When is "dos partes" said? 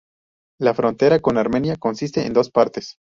2.33-2.95